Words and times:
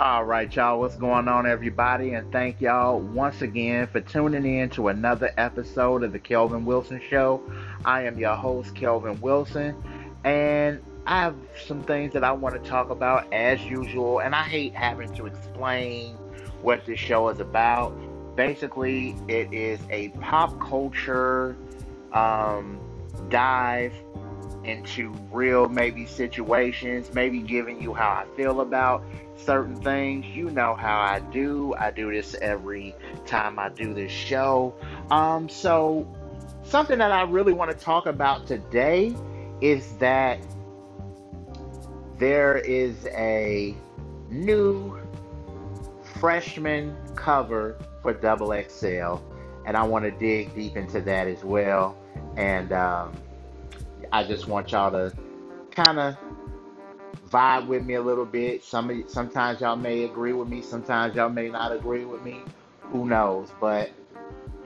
All 0.00 0.24
right, 0.24 0.50
y'all, 0.56 0.80
what's 0.80 0.96
going 0.96 1.28
on, 1.28 1.46
everybody? 1.46 2.14
And 2.14 2.32
thank 2.32 2.58
y'all 2.62 2.98
once 2.98 3.42
again 3.42 3.86
for 3.86 4.00
tuning 4.00 4.46
in 4.46 4.70
to 4.70 4.88
another 4.88 5.30
episode 5.36 6.02
of 6.04 6.12
The 6.12 6.18
Kelvin 6.18 6.64
Wilson 6.64 7.02
Show. 7.10 7.42
I 7.84 8.04
am 8.04 8.18
your 8.18 8.34
host, 8.34 8.74
Kelvin 8.74 9.20
Wilson, 9.20 9.76
and 10.24 10.80
I 11.04 11.20
have 11.20 11.36
some 11.66 11.82
things 11.82 12.14
that 12.14 12.24
I 12.24 12.32
want 12.32 12.54
to 12.54 12.66
talk 12.66 12.88
about 12.88 13.30
as 13.30 13.62
usual. 13.66 14.20
And 14.20 14.34
I 14.34 14.42
hate 14.42 14.74
having 14.74 15.12
to 15.16 15.26
explain 15.26 16.14
what 16.62 16.86
this 16.86 16.98
show 16.98 17.28
is 17.28 17.38
about. 17.38 17.92
Basically, 18.36 19.14
it 19.28 19.52
is 19.52 19.80
a 19.90 20.08
pop 20.20 20.58
culture 20.62 21.58
um, 22.14 22.80
dive 23.28 23.92
into 24.64 25.10
real 25.30 25.68
maybe 25.68 26.06
situations, 26.06 27.12
maybe 27.12 27.40
giving 27.40 27.82
you 27.82 27.92
how 27.92 28.08
I 28.08 28.24
feel 28.34 28.62
about 28.62 29.04
certain 29.44 29.76
things. 29.76 30.26
You 30.26 30.50
know 30.50 30.74
how 30.74 31.00
I 31.00 31.20
do. 31.20 31.74
I 31.78 31.90
do 31.90 32.10
this 32.10 32.34
every 32.34 32.94
time 33.26 33.58
I 33.58 33.68
do 33.68 33.94
this 33.94 34.12
show. 34.12 34.74
Um, 35.10 35.48
so 35.48 36.06
something 36.62 36.98
that 36.98 37.12
I 37.12 37.22
really 37.22 37.52
want 37.52 37.70
to 37.70 37.76
talk 37.76 38.06
about 38.06 38.46
today 38.46 39.14
is 39.60 39.96
that 39.96 40.38
there 42.18 42.58
is 42.58 43.06
a 43.06 43.74
new 44.28 44.98
freshman 46.20 46.96
cover 47.14 47.78
for 48.02 48.12
Double 48.12 48.52
XL, 48.68 49.16
and 49.66 49.76
I 49.76 49.82
want 49.82 50.04
to 50.04 50.10
dig 50.10 50.54
deep 50.54 50.76
into 50.76 51.00
that 51.00 51.26
as 51.26 51.42
well. 51.44 51.96
And 52.36 52.72
um, 52.72 53.12
I 54.12 54.24
just 54.24 54.46
want 54.46 54.72
y'all 54.72 54.90
to 54.90 55.16
kind 55.70 55.98
of 55.98 56.16
vibe 57.30 57.66
with 57.66 57.84
me 57.84 57.94
a 57.94 58.02
little 58.02 58.24
bit. 58.24 58.64
Some 58.64 59.04
sometimes 59.08 59.60
y'all 59.60 59.76
may 59.76 60.04
agree 60.04 60.32
with 60.32 60.48
me, 60.48 60.62
sometimes 60.62 61.14
y'all 61.14 61.28
may 61.28 61.48
not 61.48 61.72
agree 61.72 62.04
with 62.04 62.22
me. 62.22 62.40
Who 62.92 63.06
knows? 63.06 63.50
But 63.60 63.90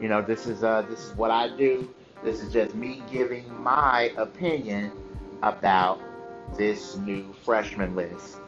you 0.01 0.09
know, 0.09 0.23
this 0.23 0.47
is 0.47 0.65
uh 0.65 0.83
this 0.83 1.05
is 1.05 1.17
what 1.17 1.31
I 1.31 1.55
do. 1.57 1.93
This 2.23 2.43
is 2.43 2.53
just 2.53 2.75
me 2.75 3.03
giving 3.11 3.63
my 3.63 4.13
opinion 4.17 4.93
about 5.43 6.01
this 6.57 6.97
new 6.97 7.35
freshman 7.45 7.95
list. 7.95 8.39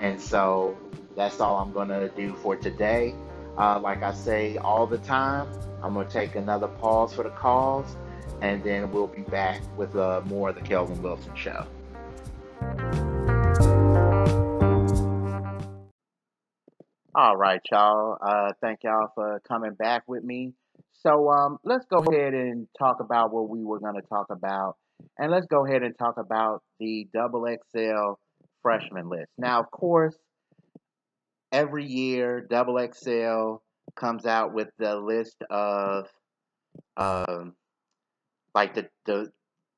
And 0.00 0.20
so 0.20 0.76
that's 1.16 1.40
all 1.40 1.58
I'm 1.58 1.72
going 1.72 1.88
to 1.88 2.08
do 2.10 2.34
for 2.36 2.56
today. 2.56 3.14
Uh, 3.58 3.78
like 3.80 4.02
I 4.02 4.12
say 4.12 4.56
all 4.58 4.86
the 4.86 4.98
time, 4.98 5.48
I'm 5.82 5.94
going 5.94 6.06
to 6.06 6.12
take 6.12 6.34
another 6.34 6.68
pause 6.68 7.14
for 7.14 7.22
the 7.22 7.30
calls, 7.30 7.96
and 8.42 8.62
then 8.62 8.90
we'll 8.92 9.06
be 9.06 9.22
back 9.22 9.62
with 9.76 9.96
uh, 9.96 10.20
more 10.26 10.50
of 10.50 10.54
the 10.54 10.60
Kelvin 10.60 11.02
Wilson 11.02 11.34
Show. 11.34 11.66
All 17.18 17.34
right, 17.34 17.62
y'all. 17.72 18.18
Uh, 18.20 18.52
thank 18.60 18.80
y'all 18.84 19.08
for 19.14 19.40
coming 19.48 19.72
back 19.72 20.02
with 20.06 20.22
me. 20.22 20.52
So 20.92 21.30
um, 21.30 21.56
let's 21.64 21.86
go 21.86 22.00
ahead 22.00 22.34
and 22.34 22.68
talk 22.78 23.00
about 23.00 23.32
what 23.32 23.48
we 23.48 23.64
were 23.64 23.80
going 23.80 23.94
to 23.94 24.02
talk 24.02 24.26
about. 24.28 24.76
And 25.18 25.32
let's 25.32 25.46
go 25.46 25.64
ahead 25.64 25.82
and 25.82 25.96
talk 25.96 26.18
about 26.18 26.62
the 26.78 27.08
double 27.14 27.46
XL 27.46 28.20
freshman 28.62 29.08
list. 29.08 29.30
Now, 29.38 29.60
of 29.60 29.70
course, 29.70 30.14
every 31.50 31.86
year, 31.86 32.46
double 32.50 32.78
XL 32.78 33.62
comes 33.94 34.26
out 34.26 34.52
with 34.52 34.68
the 34.78 34.96
list 34.96 35.42
of 35.48 36.08
um, 36.98 37.54
like 38.54 38.74
the, 38.74 38.90
the 39.06 39.32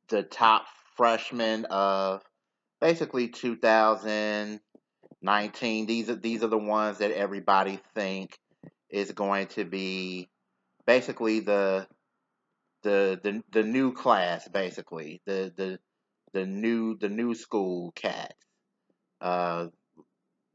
the 0.09 0.25
top 0.25 0.65
freshmen 0.97 1.67
of 1.67 2.21
basically 2.81 3.29
2000 3.29 4.59
19. 5.23 5.87
These 5.87 6.11
are 6.11 6.15
these 6.15 6.43
are 6.43 6.49
the 6.49 6.59
ones 6.59 6.99
that 6.99 7.11
everybody 7.11 7.81
think 7.95 8.39
is 8.91 9.13
going 9.13 9.49
to 9.49 9.65
be 9.65 10.29
basically 10.87 11.41
the 11.41 11.87
the 12.83 13.21
the, 13.23 13.43
the 13.53 13.63
new 13.63 13.93
class, 13.93 14.49
basically 14.49 15.21
the 15.27 15.53
the 15.57 15.79
the 16.33 16.47
new 16.47 16.97
the 16.97 17.09
new 17.09 17.35
school 17.35 17.93
cats, 17.93 18.35
uh, 19.21 19.67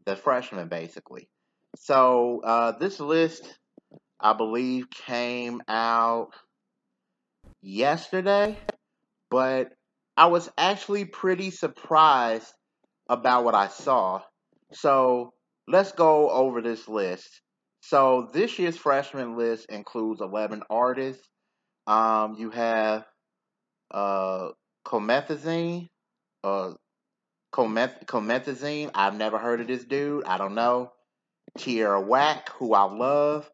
the 0.05 0.15
freshmen, 0.15 0.67
basically. 0.67 1.29
So 1.77 2.41
uh, 2.43 2.71
this 2.77 2.99
list, 2.99 3.47
I 4.19 4.33
believe, 4.33 4.89
came 4.89 5.61
out 5.67 6.29
yesterday, 7.61 8.57
but 9.29 9.71
I 10.15 10.27
was 10.27 10.49
actually 10.57 11.05
pretty 11.05 11.49
surprised 11.49 12.53
about 13.09 13.43
what 13.43 13.55
I 13.55 13.67
saw 13.67 14.21
so 14.73 15.33
let's 15.67 15.91
go 15.91 16.29
over 16.29 16.61
this 16.61 16.87
list. 16.87 17.41
So 17.81 18.29
this 18.33 18.57
year's 18.59 18.77
freshman 18.77 19.37
list 19.37 19.67
includes 19.69 20.21
11 20.21 20.63
artists. 20.69 21.27
Um, 21.85 22.35
you 22.37 22.49
have 22.49 23.05
uh, 23.91 24.49
Comethazine, 24.85 25.89
uh, 26.43 26.73
Cometh- 27.53 28.05
Comethazine. 28.05 28.89
I've 28.95 29.15
never 29.15 29.37
heard 29.37 29.61
of 29.61 29.67
this 29.67 29.83
dude. 29.83 30.25
I 30.25 30.37
don't 30.37 30.55
know. 30.55 30.91
Tierra 31.57 32.01
Whack, 32.01 32.49
who 32.57 32.73
I 32.73 32.83
love. 32.83 33.49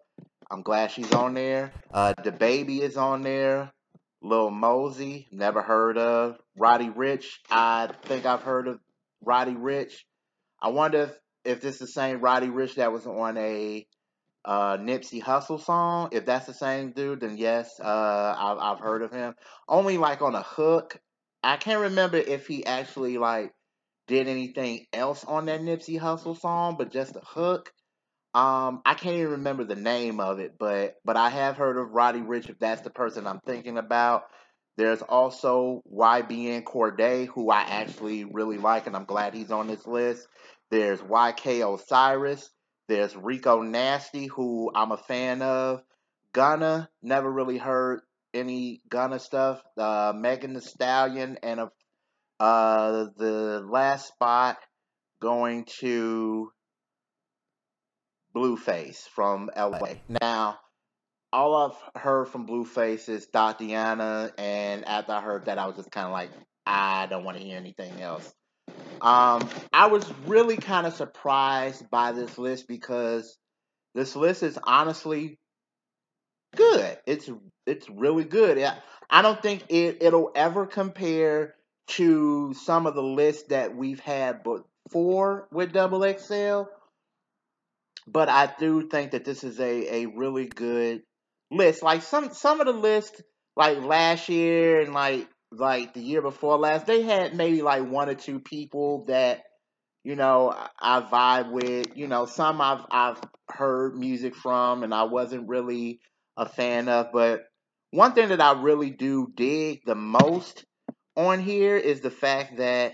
I'm 0.52 0.62
glad 0.62 0.92
she's 0.92 1.12
on 1.12 1.34
there. 1.34 1.74
Uh, 1.92 2.14
baby 2.38 2.82
is 2.82 2.98
on 2.98 3.22
there. 3.22 3.72
Lil 4.22 4.52
Mosey, 4.52 5.28
never 5.32 5.62
heard 5.62 5.98
of. 5.98 6.38
Roddy 6.58 6.90
Ricch, 6.90 7.26
I 7.50 7.90
think 8.04 8.26
I've 8.26 8.42
heard 8.42 8.68
of 8.68 8.80
Roddy 9.24 9.54
Ricch. 9.54 9.94
I 10.62 10.70
wonder 10.70 11.04
if, 11.04 11.20
if 11.46 11.62
this 11.62 11.76
is 11.76 11.80
the 11.80 11.88
same 11.88 12.20
Roddy 12.20 12.48
Ricch 12.48 12.76
that 12.76 12.92
was 12.92 13.06
on 13.06 13.38
a 13.38 13.86
uh, 14.46 14.78
Nipsey 14.78 15.22
Hussle 15.22 15.64
song. 15.64 16.10
If 16.12 16.26
that's 16.26 16.46
the 16.46 16.54
same 16.54 16.92
dude, 16.92 17.22
then 17.22 17.38
yes, 17.38 17.80
uh, 17.80 18.36
I've, 18.38 18.58
I've 18.58 18.80
heard 18.80 19.02
of 19.02 19.12
him. 19.12 19.36
Only 19.68 19.98
like 19.98 20.22
on 20.22 20.36
a 20.36 20.44
hook. 20.44 21.00
I 21.44 21.58
can't 21.58 21.82
remember 21.82 22.18
if 22.18 22.48
he 22.48 22.66
actually 22.66 23.18
like 23.18 23.54
did 24.08 24.28
anything 24.28 24.86
else 24.92 25.24
on 25.24 25.46
that 25.46 25.62
Nipsey 25.62 26.00
Hussle 26.00 26.40
song, 26.40 26.76
but 26.78 26.92
just 26.92 27.16
a 27.16 27.22
hook. 27.24 27.72
Um, 28.34 28.82
I 28.86 28.94
can't 28.94 29.16
even 29.16 29.32
remember 29.32 29.64
the 29.64 29.76
name 29.76 30.20
of 30.20 30.40
it, 30.40 30.56
but 30.60 30.96
but 31.04 31.18
I 31.18 31.30
have 31.30 31.58
heard 31.58 31.78
of 31.78 31.92
Roddy 31.92 32.20
Ricch 32.20 32.50
If 32.50 32.60
that's 32.60 32.82
the 32.82 32.92
person 32.92 33.26
I'm 33.26 33.40
thinking 33.40 33.78
about, 33.78 34.24
there's 34.80 35.02
also 35.02 35.82
YBN 35.94 36.64
Cordae, 36.64 37.28
who 37.28 37.52
I 37.52 37.64
actually 37.64 38.24
really 38.24 38.58
like, 38.58 38.88
and 38.88 38.96
I'm 38.96 39.04
glad 39.04 39.34
he's 39.34 39.52
on 39.52 39.68
this 39.68 39.86
list. 39.86 40.26
There's 40.72 41.02
YK 41.02 41.74
Osiris. 41.74 42.50
There's 42.88 43.14
Rico 43.14 43.62
Nasty, 43.62 44.28
who 44.28 44.72
I'm 44.74 44.94
a 44.94 44.98
fan 44.98 45.42
of. 45.42 45.84
Gunna, 46.32 46.90
never 47.04 47.30
really 47.30 47.58
heard 47.58 48.00
any 48.34 48.82
Gunna 48.88 49.20
stuff. 49.20 49.62
Uh, 49.78 50.14
Megan 50.16 50.54
Thee 50.54 50.62
Stallion, 50.62 51.38
and 51.44 51.60
uh, 52.40 53.08
the 53.18 53.62
last 53.70 54.08
spot 54.08 54.60
going 55.22 55.66
to 55.82 56.54
Blueface 58.34 59.10
from 59.14 59.50
LA. 59.58 59.96
Now, 60.22 60.58
all 61.32 61.56
I've 61.96 62.02
heard 62.02 62.28
from 62.28 62.48
Blueface 62.48 63.10
is 63.10 63.28
Thotiana, 63.28 64.32
and 64.38 64.86
after 64.86 65.12
I 65.12 65.22
heard 65.22 65.46
that, 65.46 65.58
I 65.58 65.68
was 65.68 65.76
just 65.76 65.92
kind 65.92 66.08
of 66.08 66.14
like, 66.14 66.32
I 66.66 67.08
don't 67.08 67.24
want 67.24 67.38
to 67.38 67.44
hear 67.44 67.58
anything 67.58 68.02
else. 68.02 68.34
Um, 69.02 69.48
I 69.72 69.88
was 69.88 70.12
really 70.26 70.58
kind 70.58 70.86
of 70.86 70.94
surprised 70.94 71.90
by 71.90 72.12
this 72.12 72.38
list 72.38 72.68
because 72.68 73.38
this 73.96 74.16
list 74.16 74.44
is 74.44 74.58
honestly 74.64 75.40
good. 76.56 76.98
It's 77.06 77.30
it's 77.66 77.90
really 77.90 78.26
good. 78.26 78.58
I 79.10 79.22
don't 79.22 79.42
think 79.42 79.66
it 79.70 79.98
it'll 80.02 80.32
ever 80.36 80.66
compare 80.66 81.56
to 81.90 82.54
some 82.54 82.86
of 82.86 82.96
the 82.96 83.04
lists 83.04 83.44
that 83.50 83.76
we've 83.76 84.00
had 84.00 84.44
before 84.44 85.48
with 85.52 85.72
Double 85.72 86.02
XL. 86.02 86.64
But 88.06 88.30
I 88.30 88.52
do 88.60 88.88
think 88.88 89.12
that 89.12 89.26
this 89.26 89.44
is 89.44 89.60
a, 89.60 90.04
a 90.04 90.06
really 90.08 90.48
good 90.48 91.04
list. 91.52 91.84
Like 91.84 92.02
some 92.02 92.34
some 92.34 92.60
of 92.60 92.68
the 92.68 92.74
lists 92.74 93.22
like 93.56 93.82
last 93.82 94.30
year 94.30 94.82
and 94.82 94.94
like 94.94 95.28
like 95.52 95.94
the 95.94 96.02
year 96.02 96.22
before 96.22 96.58
last, 96.58 96.86
they 96.86 97.02
had 97.02 97.36
maybe 97.36 97.62
like 97.62 97.90
one 97.90 98.10
or 98.10 98.16
two 98.16 98.40
people 98.40 99.06
that 99.08 99.44
you 100.04 100.16
know 100.16 100.56
I 100.80 101.02
vibe 101.02 101.52
with. 101.52 101.98
You 101.98 102.08
know, 102.08 102.26
some 102.26 102.62
I've 102.62 102.86
I've 102.92 103.22
heard 103.50 103.96
music 103.96 104.36
from 104.36 104.84
and 104.84 104.94
I 104.94 105.04
wasn't 105.04 105.48
really 105.48 106.00
a 106.38 106.48
fan 106.48 106.88
of, 106.88 107.08
but 107.12 107.46
one 107.92 108.14
thing 108.14 108.30
that 108.30 108.42
I 108.42 108.62
really 108.62 108.92
do 108.92 109.32
dig 109.36 109.82
the 109.86 109.96
most 109.96 110.64
on 111.18 111.40
here 111.40 111.76
is 111.76 112.02
the 112.02 112.12
fact 112.12 112.58
that 112.58 112.94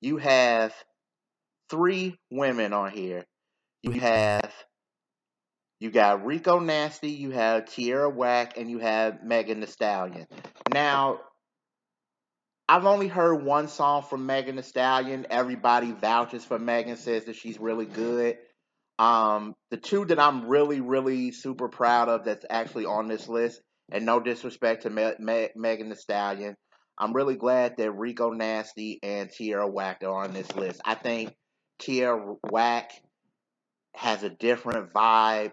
you 0.00 0.18
have 0.18 0.72
three 1.70 2.18
women 2.30 2.72
on 2.72 2.92
here. 2.92 3.24
You 3.82 3.92
have 3.92 4.52
you 5.84 5.90
got 5.90 6.24
Rico 6.24 6.60
Nasty, 6.60 7.10
you 7.10 7.32
have 7.32 7.66
Tierra 7.66 8.08
Whack, 8.08 8.56
and 8.56 8.70
you 8.70 8.78
have 8.78 9.22
Megan 9.22 9.60
Thee 9.60 9.66
Stallion. 9.66 10.26
Now, 10.72 11.20
I've 12.66 12.86
only 12.86 13.06
heard 13.06 13.44
one 13.44 13.68
song 13.68 14.02
from 14.02 14.24
Megan 14.24 14.56
Thee 14.56 14.62
Stallion. 14.62 15.26
Everybody 15.28 15.92
vouches 15.92 16.42
for 16.42 16.58
Megan, 16.58 16.96
says 16.96 17.26
that 17.26 17.36
she's 17.36 17.60
really 17.60 17.84
good. 17.84 18.38
Um, 18.98 19.52
the 19.70 19.76
two 19.76 20.06
that 20.06 20.18
I'm 20.18 20.46
really, 20.46 20.80
really 20.80 21.32
super 21.32 21.68
proud 21.68 22.08
of 22.08 22.24
that's 22.24 22.46
actually 22.48 22.86
on 22.86 23.08
this 23.08 23.28
list, 23.28 23.60
and 23.92 24.06
no 24.06 24.20
disrespect 24.20 24.84
to 24.84 24.90
Me- 24.90 25.12
Me- 25.18 25.50
Megan 25.54 25.90
Thee 25.90 25.96
Stallion, 25.96 26.54
I'm 26.96 27.12
really 27.12 27.36
glad 27.36 27.76
that 27.76 27.92
Rico 27.92 28.30
Nasty 28.30 29.00
and 29.02 29.28
Tierra 29.28 29.68
Whack 29.68 30.02
are 30.02 30.24
on 30.24 30.32
this 30.32 30.50
list. 30.56 30.80
I 30.82 30.94
think 30.94 31.34
Tierra 31.78 32.36
Whack 32.50 32.90
has 33.94 34.22
a 34.22 34.30
different 34.30 34.94
vibe. 34.94 35.52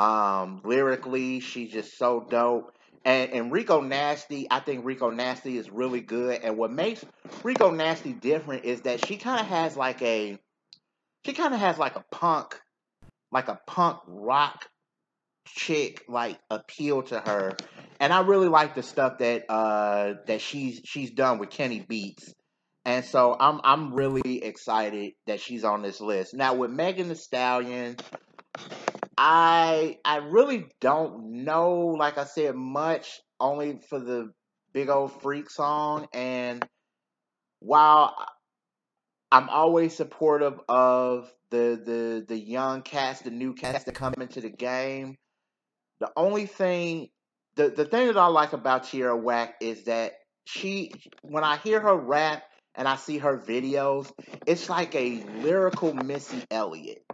Um, 0.00 0.62
lyrically, 0.64 1.40
she's 1.40 1.70
just 1.70 1.98
so 1.98 2.26
dope. 2.28 2.72
And, 3.04 3.32
and 3.32 3.52
Rico 3.52 3.82
Nasty, 3.82 4.46
I 4.50 4.60
think 4.60 4.84
Rico 4.84 5.10
Nasty 5.10 5.58
is 5.58 5.70
really 5.70 6.00
good. 6.00 6.40
And 6.42 6.56
what 6.56 6.72
makes 6.72 7.04
Rico 7.42 7.70
Nasty 7.70 8.14
different 8.14 8.64
is 8.64 8.80
that 8.82 9.04
she 9.06 9.18
kind 9.18 9.40
of 9.40 9.46
has 9.46 9.76
like 9.76 10.00
a, 10.00 10.38
she 11.26 11.34
kind 11.34 11.52
of 11.52 11.60
has 11.60 11.76
like 11.78 11.96
a 11.96 12.04
punk, 12.10 12.58
like 13.30 13.48
a 13.48 13.60
punk 13.66 13.98
rock 14.06 14.66
chick 15.46 16.04
like 16.08 16.38
appeal 16.50 17.02
to 17.02 17.20
her. 17.20 17.56
And 17.98 18.12
I 18.12 18.22
really 18.22 18.48
like 18.48 18.74
the 18.74 18.82
stuff 18.82 19.18
that 19.18 19.44
uh 19.50 20.14
that 20.26 20.40
she's 20.40 20.80
she's 20.84 21.10
done 21.10 21.38
with 21.38 21.50
Kenny 21.50 21.80
Beats. 21.80 22.32
And 22.84 23.04
so 23.04 23.36
I'm 23.38 23.60
I'm 23.64 23.94
really 23.94 24.42
excited 24.42 25.12
that 25.26 25.40
she's 25.40 25.64
on 25.64 25.82
this 25.82 26.00
list. 26.00 26.34
Now 26.34 26.54
with 26.54 26.70
Megan 26.70 27.08
Thee 27.08 27.14
Stallion, 27.14 27.96
I 29.22 29.98
I 30.02 30.16
really 30.16 30.64
don't 30.80 31.44
know, 31.44 31.88
like 31.88 32.16
I 32.16 32.24
said, 32.24 32.54
much 32.54 33.20
only 33.38 33.78
for 33.90 34.00
the 34.00 34.32
big 34.72 34.88
old 34.88 35.20
freak 35.20 35.50
song. 35.50 36.08
And 36.14 36.66
while 37.58 38.16
I'm 39.30 39.50
always 39.50 39.94
supportive 39.94 40.58
of 40.70 41.30
the 41.50 41.78
the 41.84 42.24
the 42.26 42.38
young 42.38 42.80
cast, 42.80 43.24
the 43.24 43.30
new 43.30 43.52
cast 43.52 43.84
that 43.84 43.94
come 43.94 44.14
into 44.18 44.40
the 44.40 44.48
game, 44.48 45.18
the 46.00 46.10
only 46.16 46.46
thing 46.46 47.08
the, 47.56 47.68
the 47.68 47.84
thing 47.84 48.06
that 48.06 48.16
I 48.16 48.28
like 48.28 48.54
about 48.54 48.84
Tierra 48.84 49.14
Whack 49.14 49.56
is 49.60 49.84
that 49.84 50.14
she 50.46 50.92
when 51.20 51.44
I 51.44 51.58
hear 51.58 51.78
her 51.78 51.94
rap 51.94 52.42
and 52.74 52.88
I 52.88 52.96
see 52.96 53.18
her 53.18 53.36
videos, 53.36 54.10
it's 54.46 54.70
like 54.70 54.94
a 54.94 55.22
lyrical 55.42 55.92
Missy 55.92 56.42
Elliott. 56.50 57.04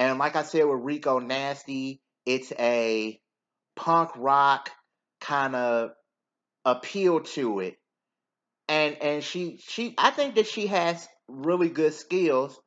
And 0.00 0.18
like 0.18 0.34
I 0.34 0.44
said 0.44 0.64
with 0.64 0.80
Rico 0.80 1.18
Nasty, 1.18 2.00
it's 2.24 2.50
a 2.58 3.20
punk 3.76 4.10
rock 4.16 4.70
kind 5.20 5.54
of 5.54 5.90
appeal 6.64 7.20
to 7.20 7.60
it. 7.60 7.76
And 8.66 8.96
and 9.02 9.22
she 9.22 9.60
she 9.62 9.94
I 9.98 10.10
think 10.10 10.36
that 10.36 10.46
she 10.46 10.68
has 10.68 11.06
really 11.28 11.68
good 11.68 11.92
skills. 11.92 12.58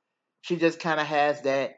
She 0.42 0.58
just 0.58 0.80
kind 0.80 1.00
of 1.00 1.08
has 1.08 1.42
that 1.42 1.78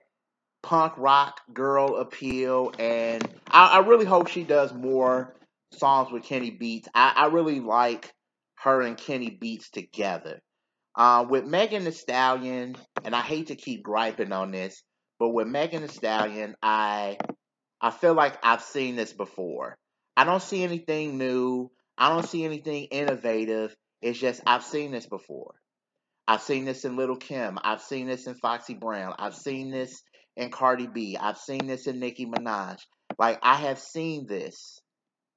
punk 0.62 0.98
rock 0.98 1.40
girl 1.54 1.98
appeal, 1.98 2.74
and 2.78 3.26
I, 3.50 3.78
I, 3.78 3.80
really 3.80 4.06
hope 4.06 4.28
she 4.28 4.44
does 4.44 4.74
more 4.74 5.36
songs 5.72 6.12
with 6.12 6.24
Kenny 6.24 6.50
Beats. 6.50 6.90
I, 6.94 7.14
I 7.16 7.26
really 7.28 7.62
like 7.62 8.12
her 8.56 8.82
and 8.82 8.98
Kenny 8.98 9.30
Beats 9.30 9.70
together. 9.70 10.42
Uh, 10.96 11.26
with 11.30 11.46
Megan 11.46 11.86
Thee 11.86 11.92
Stallion, 11.92 12.76
and 13.04 13.16
I 13.16 13.22
hate 13.22 13.48
to 13.48 13.56
keep 13.56 13.84
griping 13.84 14.32
on 14.32 14.52
this, 14.52 14.82
but 15.20 15.30
with 15.30 15.48
Megan 15.48 15.82
Thee 15.82 15.88
Stallion, 15.88 16.56
I 16.62 17.18
I 17.82 17.92
feel 17.92 18.14
like 18.14 18.38
I've 18.44 18.62
seen 18.62 18.96
this 18.96 19.14
before. 19.14 19.78
I 20.18 20.24
don't 20.24 20.42
see 20.42 20.64
anything 20.64 21.18
new. 21.18 21.70
I 21.98 22.10
don't 22.10 22.28
see 22.28 22.44
anything 22.44 22.86
innovative. 22.86 23.76
It's 24.02 24.20
just 24.20 24.42
I've 24.46 24.64
seen 24.64 24.92
this 24.92 25.06
before. 25.08 25.56
I've 26.28 26.42
seen 26.42 26.66
this 26.66 26.86
in 26.86 26.96
Little 26.96 27.18
Kim. 27.18 27.60
I've 27.64 27.82
seen 27.82 28.08
this 28.08 28.28
in 28.28 28.36
Foxy 28.36 28.74
Brown. 28.74 29.14
I've 29.20 29.36
seen 29.36 29.72
this 29.72 30.02
in 30.36 30.50
Cardi 30.50 30.88
B. 30.88 31.18
I've 31.20 31.38
seen 31.38 31.68
this 31.68 31.88
in 31.88 32.00
Nicki 32.00 32.26
Minaj. 32.26 32.80
Like 33.18 33.40
I 33.44 33.56
have 33.56 33.80
seen 33.80 34.26
this 34.28 34.80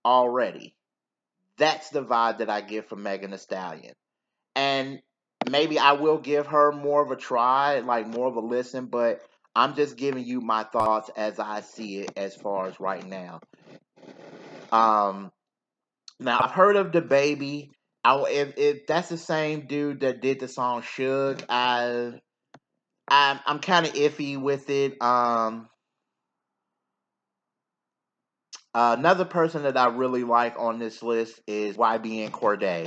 already. 0.05 0.75
That's 1.59 1.91
the 1.91 2.05
vibe 2.05 2.39
that 2.39 2.51
I 2.51 2.61
get 2.61 2.89
from 2.89 3.03
Megan 3.03 3.33
Thee 3.33 3.37
Stallion. 3.37 3.95
And 4.55 5.01
maybe 5.49 5.79
I 5.79 5.93
will 5.93 6.19
give 6.19 6.47
her 6.49 6.73
more 6.73 7.03
of 7.03 7.11
a 7.11 7.17
try, 7.17 7.81
like 7.81 8.07
more 8.07 8.29
of 8.29 8.37
a 8.37 8.41
listen, 8.41 8.87
but 8.87 9.21
I'm 9.59 9.75
just 9.75 9.97
giving 9.97 10.25
you 10.25 10.41
my 10.41 10.63
thoughts 10.63 11.11
as 11.17 11.41
I 11.41 11.63
see 11.63 11.99
it 11.99 12.13
as 12.17 12.37
far 12.37 12.69
as 12.69 12.79
right 12.79 13.05
now. 13.05 13.41
Um 14.71 15.33
now 16.21 16.41
I've 16.43 16.53
heard 16.53 16.77
of 16.77 16.93
DaBaby. 16.93 17.71
I, 18.05 18.25
if, 18.29 18.55
if 18.57 18.87
that's 18.87 19.09
the 19.09 19.19
same 19.19 19.67
dude 19.67 20.01
that 20.01 20.23
did 20.23 20.41
the 20.41 20.49
song 20.49 20.83
Suge, 20.83 21.43
I 21.49 22.13
I'm 23.11 23.41
I'm 23.47 23.59
kind 23.59 23.87
of 23.87 23.95
iffy 23.95 24.41
with 24.41 24.71
it. 24.71 25.01
Um, 25.03 25.69
another 28.75 29.25
person 29.25 29.65
that 29.65 29.77
I 29.77 29.89
really 29.89 30.25
like 30.25 30.55
on 30.59 30.79
this 30.79 31.03
list 31.03 31.41
is 31.47 31.77
YBN 31.77 32.31
Cordae. 32.31 32.87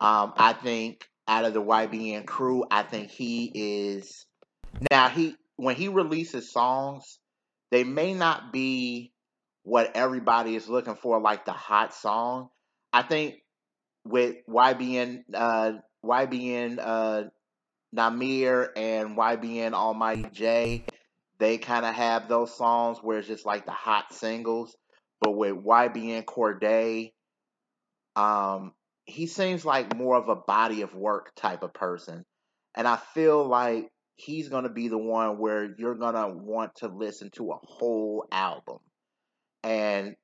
Um, 0.00 0.32
I 0.36 0.54
think 0.54 1.04
out 1.26 1.44
of 1.44 1.54
the 1.54 1.62
YBN 1.62 2.26
crew, 2.26 2.64
I 2.70 2.82
think 2.82 3.10
he 3.10 3.50
is 3.54 4.24
now 4.90 5.08
he 5.08 5.34
when 5.58 5.74
he 5.74 5.88
releases 5.88 6.50
songs, 6.52 7.18
they 7.70 7.82
may 7.84 8.14
not 8.14 8.52
be 8.52 9.12
what 9.64 9.90
everybody 9.96 10.54
is 10.54 10.68
looking 10.68 10.94
for, 10.94 11.20
like 11.20 11.44
the 11.44 11.52
hot 11.52 11.92
song. 11.92 12.48
I 12.92 13.02
think 13.02 13.42
with 14.04 14.36
YBN 14.48 15.24
uh, 15.34 15.72
YBN 16.04 16.78
uh, 16.80 17.24
Nahmir 17.94 18.68
and 18.76 19.16
YBN 19.16 19.72
Almighty 19.72 20.28
Jay, 20.32 20.84
they 21.40 21.58
kind 21.58 21.84
of 21.84 21.92
have 21.92 22.28
those 22.28 22.56
songs 22.56 22.98
where 23.02 23.18
it's 23.18 23.26
just 23.26 23.44
like 23.44 23.66
the 23.66 23.72
hot 23.72 24.14
singles. 24.14 24.76
But 25.20 25.32
with 25.32 25.56
YBN 25.56 26.24
Cordae, 26.24 27.10
um, 28.14 28.72
he 29.06 29.26
seems 29.26 29.64
like 29.64 29.96
more 29.96 30.16
of 30.16 30.28
a 30.28 30.36
body 30.36 30.82
of 30.82 30.94
work 30.94 31.32
type 31.34 31.64
of 31.64 31.74
person. 31.74 32.24
And 32.76 32.86
I 32.86 32.96
feel 32.96 33.44
like 33.44 33.90
he's 34.18 34.48
going 34.48 34.64
to 34.64 34.70
be 34.70 34.88
the 34.88 34.98
one 34.98 35.38
where 35.38 35.74
you're 35.78 35.94
going 35.94 36.14
to 36.14 36.28
want 36.28 36.74
to 36.76 36.88
listen 36.88 37.30
to 37.30 37.52
a 37.52 37.58
whole 37.62 38.26
album. 38.32 38.78
And 39.62 40.16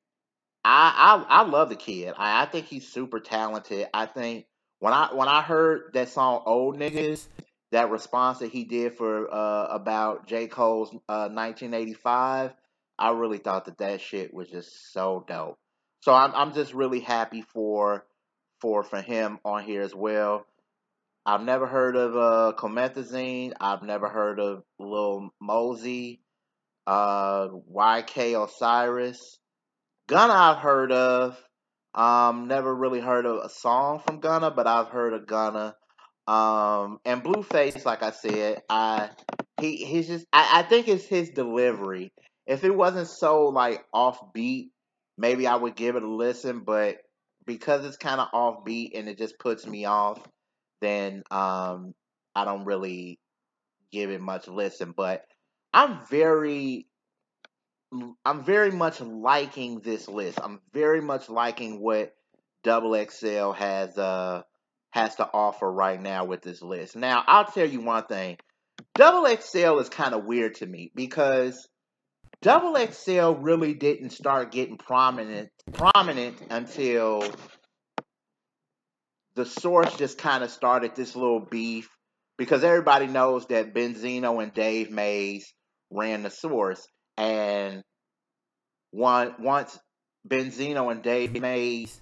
I 0.65 1.25
I, 1.29 1.41
I 1.41 1.43
love 1.43 1.69
the 1.69 1.77
kid. 1.77 2.15
I, 2.17 2.43
I 2.43 2.47
think 2.47 2.67
he's 2.67 2.89
super 2.89 3.21
talented. 3.21 3.87
I 3.95 4.07
think 4.07 4.47
when 4.81 4.93
I 4.93 5.15
when 5.15 5.29
I 5.29 5.43
heard 5.43 5.93
that 5.95 6.09
song 6.09 6.43
Old 6.45 6.77
Niggas, 6.77 7.25
that 7.71 7.91
response 7.91 8.41
that 8.41 8.51
he 8.51 8.65
did 8.65 8.97
for 8.97 9.33
uh, 9.33 9.67
about 9.67 10.27
J 10.27 10.49
Cole's 10.49 10.91
uh, 11.09 11.29
1985, 11.31 12.53
I 12.99 13.11
really 13.11 13.39
thought 13.39 13.67
that 13.67 13.79
that 13.79 14.01
shit 14.01 14.35
was 14.35 14.49
just 14.49 14.93
so 14.93 15.25
dope. 15.27 15.59
So 16.01 16.13
I'm 16.13 16.35
I'm 16.35 16.53
just 16.53 16.75
really 16.75 17.01
happy 17.01 17.43
for 17.43 18.05
for 18.61 18.83
for 18.83 19.01
him 19.01 19.39
on 19.45 19.63
here 19.63 19.83
as 19.83 19.95
well. 19.95 20.47
I've 21.27 21.43
never 21.43 21.67
heard 21.67 21.97
of 21.97 22.17
uh, 22.17 22.53
Comethazine. 22.57 23.55
I've 23.61 23.83
never 23.83 24.09
heard 24.09 24.39
of 24.39 24.63
Lil 24.79 25.31
Mosey, 25.41 26.21
uh, 26.87 27.49
YK 27.49 28.45
Osiris. 28.45 29.39
Gunna 30.07 30.35
I've 30.35 30.59
heard 30.59 30.93
of. 30.93 31.39
Um, 31.95 32.49
never 32.49 32.75
really 32.75 33.01
heard 33.01 33.25
of 33.25 33.45
a 33.45 33.49
song 33.49 34.01
from 34.05 34.21
Gunna, 34.21 34.51
but 34.51 34.67
I've 34.67 34.89
heard 34.89 35.15
of 35.15 35.27
Gunna. 35.27 35.77
Um, 36.27 36.99
and 37.05 37.23
Blueface, 37.23 37.85
like 37.85 38.03
I 38.03 38.11
said, 38.11 38.63
I 38.69 39.11
he 39.61 39.77
he's 39.77 40.09
just 40.09 40.27
I, 40.33 40.61
I 40.61 40.63
think 40.63 40.89
it's 40.89 41.07
his 41.07 41.31
delivery. 41.31 42.13
If 42.47 42.65
it 42.65 42.75
wasn't 42.75 43.09
so 43.09 43.47
like 43.47 43.85
offbeat, 43.95 44.71
maybe 45.17 45.47
I 45.47 45.57
would 45.57 45.77
give 45.77 45.97
it 45.97 46.03
a 46.03 46.11
listen. 46.11 46.61
But 46.61 46.99
because 47.47 47.85
it's 47.85 47.97
kind 47.97 48.21
of 48.21 48.29
offbeat 48.33 48.91
and 48.95 49.09
it 49.09 49.19
just 49.19 49.39
puts 49.39 49.67
me 49.67 49.85
off, 49.85 50.21
then 50.85 51.23
um, 51.31 51.95
I 52.35 52.45
don't 52.45 52.65
really 52.65 53.19
give 53.93 54.11
it 54.11 54.21
much 54.21 54.49
listen. 54.49 54.93
But 54.97 55.25
I'm 55.73 56.01
very 56.11 56.87
I'm 58.25 58.45
very 58.45 58.71
much 58.71 59.01
liking 59.01 59.81
this 59.81 60.09
list. 60.09 60.39
I'm 60.43 60.61
very 60.73 61.01
much 61.01 61.29
liking 61.29 61.81
what 61.81 62.15
Double 62.63 62.95
XL 62.95 63.53
has 63.53 63.97
uh 63.99 64.43
has 64.91 65.17
to 65.17 65.29
offer 65.33 65.71
right 65.71 66.01
now 66.01 66.25
with 66.25 66.43
this 66.43 66.63
list. 66.63 66.95
Now, 66.95 67.25
I'll 67.27 67.47
tell 67.47 67.69
you 67.69 67.81
one 67.81 68.05
thing. 68.05 68.39
Double 68.95 69.27
XL 69.27 69.79
is 69.79 69.89
kind 69.89 70.15
of 70.15 70.25
weird 70.25 70.55
to 70.57 70.67
me 70.67 70.93
because 70.95 71.69
Double 72.43 72.77
XL 72.77 73.41
really 73.41 73.75
didn't 73.75 74.11
start 74.11 74.53
getting 74.53 74.77
prominent 74.77 75.51
prominent 75.73 76.41
until 76.51 77.25
the 79.37 79.47
source 79.47 79.97
just 79.97 80.19
kind 80.19 80.45
of 80.45 80.51
started 80.51 80.95
this 80.95 81.17
little 81.17 81.41
beef 81.41 81.89
because 82.37 82.65
everybody 82.65 83.07
knows 83.07 83.47
that 83.47 83.75
Benzino 83.75 84.43
and 84.43 84.53
Dave 84.53 84.91
Mays 84.91 85.53
ran 85.91 86.23
the 86.23 86.31
source 86.31 86.87
and 87.17 87.83
one 88.91 89.35
once 89.41 89.79
Benzino 90.29 90.91
and 90.91 91.03
Dave 91.03 91.41
Mays 91.41 92.01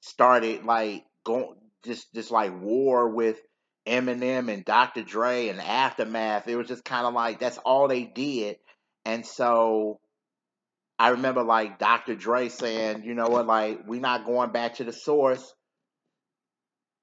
started 0.00 0.64
like 0.64 1.04
going 1.24 1.54
just 1.84 2.12
just 2.14 2.30
like 2.30 2.60
war 2.60 3.08
with 3.08 3.40
Eminem 3.86 4.52
and 4.52 4.64
Dr. 4.64 5.02
Dre 5.02 5.48
and 5.48 5.60
Aftermath. 5.60 6.46
It 6.46 6.56
was 6.56 6.68
just 6.68 6.84
kind 6.84 7.06
of 7.06 7.14
like 7.14 7.40
that's 7.40 7.58
all 7.58 7.88
they 7.88 8.04
did. 8.04 8.56
And 9.04 9.26
so 9.26 9.98
I 10.98 11.10
remember 11.10 11.42
like 11.42 11.78
Dr. 11.78 12.14
Dre 12.14 12.48
saying, 12.48 13.02
you 13.04 13.14
know 13.14 13.28
what, 13.28 13.46
like 13.46 13.80
we're 13.86 14.00
not 14.00 14.26
going 14.26 14.52
back 14.52 14.76
to 14.76 14.84
the 14.84 14.92
source. 14.92 15.52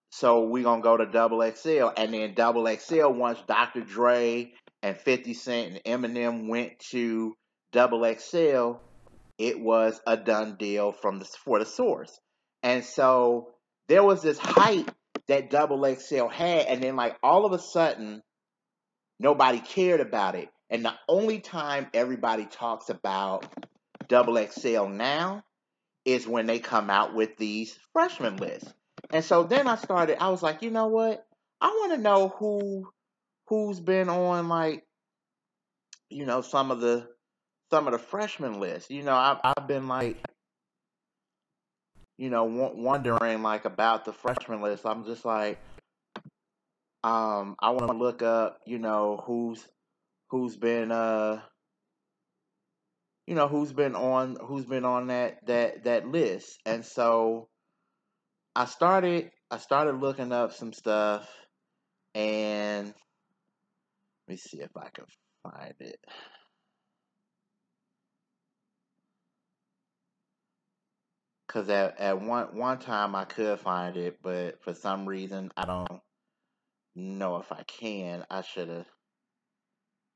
So 0.10 0.46
we're 0.46 0.64
gonna 0.64 0.82
go 0.82 0.98
to 0.98 1.06
double 1.06 1.42
XL. 1.50 1.90
And 1.96 2.14
then 2.14 2.34
double 2.34 2.68
XL 2.68 3.08
once 3.08 3.40
Dr. 3.48 3.82
Dre 3.82 4.52
and 4.82 4.98
50 4.98 5.34
Cent 5.34 5.82
and 5.86 6.04
Eminem 6.04 6.48
went 6.48 6.80
to 6.92 7.36
double 7.72 8.04
XL, 8.04 8.74
it 9.38 9.60
was 9.60 10.00
a 10.06 10.18
done 10.18 10.56
deal 10.58 10.92
from 10.92 11.20
the 11.20 11.26
for 11.26 11.60
the 11.60 11.66
source. 11.66 12.20
And 12.64 12.84
so 12.84 13.52
there 13.88 14.04
was 14.04 14.22
this 14.22 14.38
hype 14.38 14.92
that 15.28 15.50
double 15.50 15.86
XL 15.96 16.28
had, 16.28 16.66
and 16.68 16.84
then 16.84 16.96
like 16.96 17.18
all 17.24 17.46
of 17.46 17.54
a 17.54 17.60
sudden, 17.60 18.22
nobody 19.20 19.60
cared 19.60 20.02
about 20.02 20.36
it. 20.36 20.50
And 20.70 20.84
the 20.84 20.94
only 21.08 21.40
time 21.40 21.88
everybody 21.94 22.46
talks 22.46 22.90
about 22.90 23.46
double 24.08 24.38
XL 24.38 24.88
now 24.88 25.44
is 26.06 26.28
when 26.28 26.46
they 26.46 26.60
come 26.60 26.90
out 26.90 27.14
with 27.14 27.38
these 27.38 27.78
freshman 27.94 28.38
lists. 28.38 28.74
And 29.12 29.24
so 29.24 29.44
then 29.44 29.68
I 29.68 29.76
started, 29.76 30.22
I 30.22 30.30
was 30.30 30.44
like, 30.44 30.62
you 30.62 30.70
know 30.70 30.88
what? 30.88 31.26
I 31.62 31.68
want 31.68 31.94
to 31.94 31.98
know 31.98 32.30
who 32.30 32.90
who's 33.48 33.80
been 33.80 34.10
on 34.10 34.48
like, 34.48 34.86
you 36.10 36.26
know, 36.26 36.42
some 36.42 36.72
of 36.72 36.80
the 36.80 37.08
some 37.72 37.88
of 37.88 37.94
the 37.94 38.00
freshman 38.00 38.60
list. 38.60 38.92
You 38.92 39.04
know, 39.04 39.16
I've 39.16 39.40
I've 39.44 39.68
been 39.68 39.88
like, 39.88 40.18
you 42.18 42.30
know, 42.30 42.44
wondering 42.46 43.42
like 43.42 43.66
about 43.66 44.06
the 44.06 44.14
freshman 44.14 44.62
list. 44.62 44.86
I'm 44.86 45.06
just 45.06 45.26
like, 45.26 45.60
um, 47.04 47.56
I 47.60 47.72
want 47.72 47.92
to 47.92 47.98
look 47.98 48.22
up, 48.22 48.60
you 48.66 48.78
know, 48.78 49.24
who's 49.26 49.68
who's 50.30 50.56
been 50.56 50.92
uh 50.92 51.42
you 53.26 53.36
know 53.36 53.48
who's 53.48 53.72
been 53.74 53.96
on 53.96 54.38
who's 54.42 54.66
been 54.66 54.86
on 54.86 55.08
that 55.08 55.46
that 55.46 55.84
that 55.84 56.08
list 56.08 56.60
and 56.66 56.86
so 56.86 57.48
i 58.56 58.66
started 58.66 59.32
i 59.52 59.58
started 59.58 59.96
looking 59.96 60.32
up 60.32 60.54
some 60.54 60.74
stuff 60.74 61.30
and 62.16 62.88
let 62.88 62.96
me 64.28 64.38
see 64.38 64.60
if 64.62 64.72
i 64.78 64.90
can 64.90 65.06
find 65.44 65.76
it 65.80 66.00
because 71.48 71.70
at, 71.70 72.00
at 72.00 72.22
one 72.22 72.48
one 72.58 72.80
time 72.80 73.16
i 73.16 73.26
could 73.26 73.60
find 73.60 73.98
it 73.98 74.18
but 74.22 74.62
for 74.64 74.74
some 74.74 75.08
reason 75.08 75.52
i 75.58 75.66
don't 75.66 76.02
know 76.96 77.38
if 77.38 77.52
i 77.52 77.64
can 77.64 78.26
i 78.30 78.42
should 78.42 78.70
have 78.70 78.86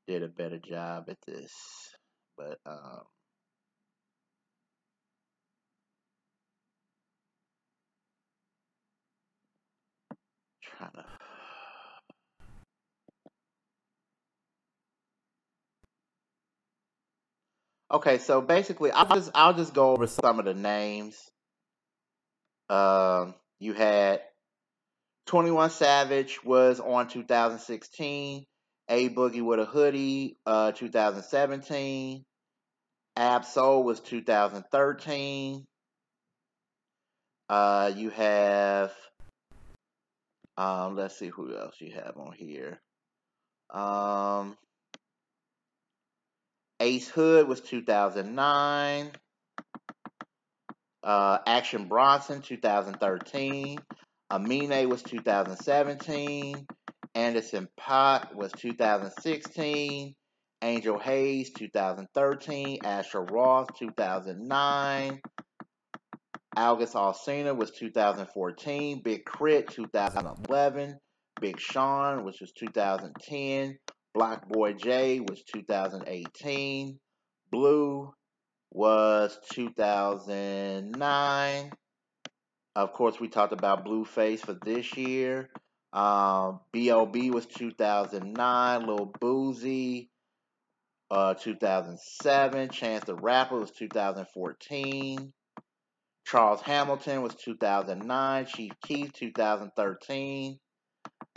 did 0.06 0.22
a 0.22 0.28
better 0.28 0.58
job 0.58 1.04
at 1.08 1.18
this. 1.26 1.52
But 2.36 2.58
um, 2.66 3.02
Okay, 17.90 18.18
so 18.18 18.40
basically, 18.40 18.90
I'll 18.90 19.14
just 19.14 19.30
I'll 19.34 19.54
just 19.54 19.72
go 19.74 19.92
over 19.92 20.06
some 20.06 20.38
of 20.38 20.46
the 20.46 20.54
names. 20.54 21.16
Um, 22.68 23.34
you 23.60 23.72
had 23.72 24.20
21 25.26 25.70
Savage 25.70 26.42
was 26.44 26.80
on 26.80 27.08
2016. 27.08 28.44
A 28.88 29.08
Boogie 29.08 29.42
with 29.42 29.60
a 29.60 29.64
Hoodie, 29.64 30.36
uh, 30.44 30.72
2017. 30.72 32.22
Ab-Soul 33.16 33.84
was 33.84 34.00
2013. 34.00 35.64
Uh, 37.48 37.92
you 37.94 38.10
have, 38.10 38.92
um, 40.56 40.96
let's 40.96 41.18
see 41.18 41.28
who 41.28 41.56
else 41.56 41.74
you 41.80 41.92
have 41.92 42.16
on 42.16 42.32
here. 42.32 42.80
Um, 43.70 44.56
Ace 46.80 47.08
Hood 47.08 47.48
was 47.48 47.60
2009. 47.60 49.10
Uh, 51.02 51.38
Action 51.46 51.88
Bronson, 51.88 52.40
2013. 52.40 53.78
Amine 54.30 54.88
was 54.88 55.02
2017. 55.02 56.66
Anderson 57.14 57.68
.Paak 57.78 58.34
was 58.34 58.52
2016. 58.52 60.14
Angel 60.62 60.98
Haze 60.98 61.52
2013. 61.52 62.78
Asher 62.84 63.22
Roth 63.22 63.76
2009. 63.78 65.20
August 66.56 66.94
Alsina 66.94 67.56
was 67.56 67.70
2014. 67.72 69.02
Big 69.02 69.24
K.R.I.T. 69.26 69.74
2011. 69.74 70.98
Big 71.40 71.58
Sean, 71.58 72.24
which 72.24 72.40
was 72.40 72.52
2010. 72.52 73.76
Black 74.14 74.48
Boy 74.48 74.74
J 74.74 75.18
was 75.20 75.42
2018. 75.52 77.00
Blu 77.50 78.14
was 78.70 79.36
2009. 79.52 81.72
Of 82.76 82.92
course, 82.92 83.20
we 83.20 83.28
talked 83.28 83.52
about 83.52 83.84
Blueface 83.84 84.40
for 84.40 84.56
this 84.64 84.96
year. 84.96 85.50
Um, 85.92 86.60
B.O.B. 86.72 87.30
was 87.30 87.46
2009. 87.46 88.86
Lil 88.86 89.12
Boosie, 89.20 90.08
uh, 91.10 91.34
2007. 91.34 92.70
Chance 92.70 93.04
the 93.04 93.14
Rapper 93.14 93.60
was 93.60 93.70
2014. 93.72 95.32
Charles 96.24 96.60
Hamilton 96.62 97.22
was 97.22 97.34
2009. 97.34 98.46
Chief 98.46 98.72
Keef, 98.84 99.12
2013. 99.12 100.58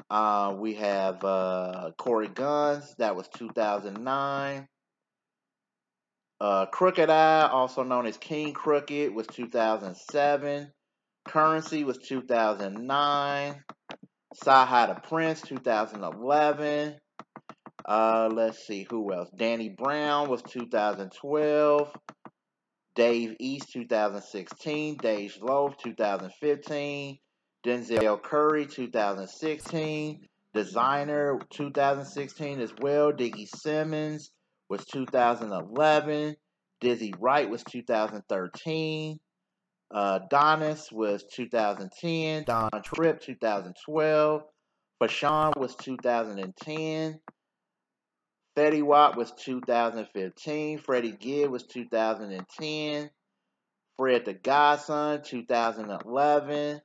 Uh, 0.10 0.56
we 0.58 0.76
have 0.76 1.24
uh, 1.24 1.92
Cory 1.98 2.30
Gunz, 2.30 2.96
that 2.98 3.16
was 3.16 3.28
2009. 3.36 4.68
Uh, 6.40 6.66
Crooked 6.68 7.10
I, 7.10 7.48
also 7.48 7.84
known 7.84 8.06
as 8.06 8.18
King 8.18 8.54
Crooked, 8.54 9.14
was 9.14 9.28
2007. 9.28 10.72
Currency 11.28 11.84
was 11.84 11.98
2009. 11.98 13.64
CyHi 14.44 14.88
the 14.88 15.02
Prynce, 15.08 15.42
2011. 15.42 16.96
Uh, 17.86 18.30
let's 18.32 18.66
see 18.68 18.86
who 18.90 19.12
else. 19.14 19.30
Danny 19.36 19.70
Brown 19.70 20.30
was 20.30 20.42
2012. 20.44 21.92
Dave 22.98 23.36
East, 23.40 23.72
2016. 23.74 24.98
Dej 24.98 25.40
Loaf, 25.40 25.78
2015. 25.78 27.20
Denzel 27.64 28.24
Curry, 28.24 28.66
2016. 28.66 30.28
Desiigner 30.56 31.40
2016 31.52 32.60
as 32.60 32.74
well. 32.82 33.12
Diggy 33.14 33.48
Simmons 33.48 34.32
was 34.68 34.84
2011. 34.86 36.36
Dizzy 36.82 37.14
Wright 37.20 37.48
was 37.48 37.64
2013. 37.66 39.20
Uh, 39.94 40.20
Donnis 40.32 40.92
was 40.92 41.24
2010. 41.32 42.46
Don 42.46 42.70
Trip 42.82 43.22
2012. 43.22 44.42
Fashawn 45.00 45.56
was 45.56 45.76
2010. 45.76 47.20
Fetty 48.58 48.82
Wap 48.82 49.16
was 49.16 49.32
2015. 49.34 50.80
Freddie 50.80 51.12
Gibb 51.12 51.52
was 51.52 51.64
2010. 51.68 53.10
Fred 53.98 54.26
the 54.26 54.34
Godson 54.34 55.22
2011. 55.24 56.82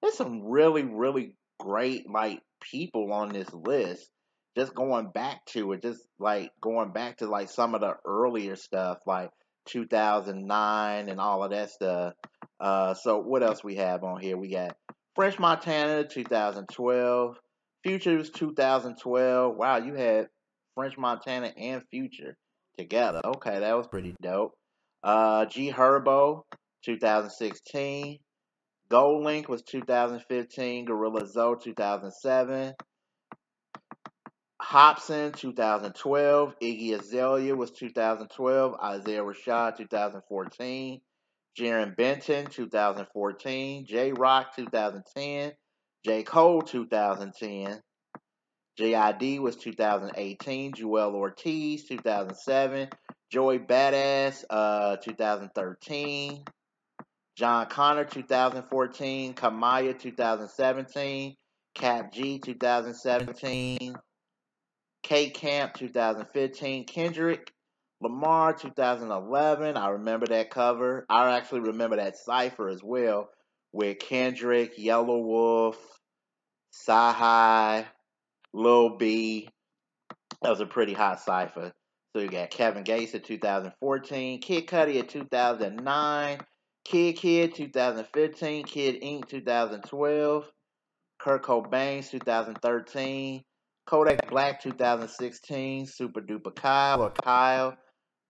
There's 0.00 0.14
some 0.14 0.44
really, 0.44 0.84
really 0.84 1.36
great 1.60 2.10
like 2.10 2.40
people 2.62 3.12
on 3.12 3.28
this 3.28 3.52
list. 3.52 4.08
Just 4.56 4.74
going 4.74 5.10
back 5.10 5.44
to 5.46 5.72
it, 5.72 5.82
just 5.82 6.02
like 6.18 6.50
going 6.62 6.92
back 6.92 7.18
to 7.18 7.26
like 7.26 7.50
some 7.50 7.74
of 7.74 7.82
the 7.82 7.94
earlier 8.06 8.56
stuff, 8.56 8.98
like 9.06 9.30
2009 9.66 11.08
and 11.08 11.20
all 11.20 11.44
of 11.44 11.50
that 11.50 11.70
stuff. 11.70 12.14
Uh, 12.58 12.94
so 12.94 13.18
what 13.18 13.42
else 13.42 13.62
we 13.62 13.76
have 13.76 14.02
on 14.02 14.20
here? 14.20 14.38
We 14.38 14.50
got 14.50 14.76
French 15.14 15.38
Montana 15.38 16.04
2012, 16.04 17.36
Futures 17.82 18.30
2012. 18.30 19.56
Wow, 19.56 19.76
you 19.78 19.94
had 19.94 20.28
French 20.74 20.96
Montana 20.98 21.52
and 21.56 21.82
Future 21.90 22.36
together. 22.78 23.20
Okay, 23.24 23.60
that 23.60 23.76
was 23.76 23.86
pretty 23.86 24.14
dope. 24.20 24.54
Uh, 25.02 25.44
G 25.46 25.70
Herbo 25.70 26.42
2016. 26.84 28.18
GoldLink 28.90 29.48
was 29.48 29.62
2015. 29.62 30.84
Gorilla 30.84 31.26
Zoe 31.26 31.56
2007. 31.62 32.74
Hopsin 34.60 35.34
2012. 35.34 36.54
Iggy 36.62 36.98
Azalea 36.98 37.56
was 37.56 37.70
2012. 37.72 38.74
Isaiah 38.82 39.22
Rashad 39.22 39.76
2014. 39.76 41.00
Jarren 41.58 41.96
Benton 41.96 42.46
2014. 42.46 43.86
Jay 43.86 44.12
Rock, 44.12 44.54
2010. 44.56 45.52
J. 46.04 46.22
Cole 46.22 46.62
2010. 46.62 47.80
JID 48.78 49.40
was 49.40 49.56
2018. 49.56 50.72
Joell 50.72 51.14
Ortiz 51.14 51.84
2007. 51.84 52.88
Joey 53.30 53.58
Badass 53.58 54.44
uh 54.48 54.96
2013. 54.96 56.44
Jon 57.36 57.66
Connor 57.66 58.04
2014. 58.04 59.34
Kamaiyah 59.34 59.98
2017. 59.98 61.34
Kap 61.74 62.12
G 62.12 62.38
2017. 62.38 63.94
K 65.02 65.30
Camp 65.30 65.74
2015. 65.74 66.84
Kendrick 66.84 67.52
Lamar 68.00 68.52
2011. 68.54 69.76
I 69.76 69.88
remember 69.90 70.26
that 70.26 70.50
cover. 70.50 71.06
I 71.08 71.36
actually 71.36 71.60
remember 71.60 71.96
that 71.96 72.16
cipher 72.16 72.68
as 72.68 72.82
well 72.82 73.28
with 73.72 73.98
Kendrick, 73.98 74.72
Yellow 74.76 75.18
Wolf, 75.18 75.78
CyHi, 76.86 77.86
Lil 78.52 78.96
B. 78.96 79.48
That 80.42 80.50
was 80.50 80.60
a 80.60 80.66
pretty 80.66 80.92
hot 80.92 81.20
cipher. 81.20 81.72
So 82.14 82.22
you 82.22 82.28
got 82.28 82.50
Kevin 82.50 82.84
Gates 82.84 83.14
at 83.14 83.24
2014, 83.24 84.40
Kid 84.40 84.66
Cudi 84.66 85.00
at 85.00 85.08
2009, 85.08 86.38
Kidd 86.84 87.16
Kidd 87.16 87.54
2015, 87.54 88.64
Kid 88.64 88.98
Ink 89.00 89.28
2012, 89.28 90.50
Kirko 91.22 91.70
Bangz 91.70 92.10
2013, 92.10 93.42
Kodak 93.86 94.28
Black 94.28 94.60
2016, 94.60 95.86
Super 95.86 96.20
Duper 96.20 96.54
Kyle 96.54 97.02
or 97.02 97.10
Kyle 97.10 97.76